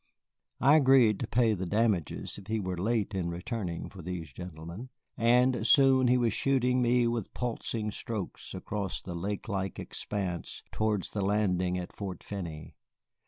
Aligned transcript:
I 0.59 0.77
agreed 0.77 1.19
to 1.19 1.27
pay 1.27 1.53
the 1.53 1.67
damages 1.67 2.39
if 2.39 2.47
he 2.47 2.59
were 2.59 2.75
late 2.75 3.13
in 3.13 3.29
returning 3.29 3.87
for 3.87 4.01
these 4.01 4.33
gentlemen, 4.33 4.89
and 5.15 5.67
soon 5.67 6.07
he 6.07 6.17
was 6.17 6.33
shooting 6.33 6.81
me 6.81 7.05
with 7.05 7.35
pulsing 7.35 7.91
strokes 7.91 8.55
across 8.55 8.99
the 8.99 9.13
lake 9.13 9.47
like 9.47 9.77
expanse 9.77 10.63
towards 10.71 11.11
the 11.11 11.21
landing 11.21 11.77
at 11.77 11.95
Fort 11.95 12.23
Finney. 12.23 12.73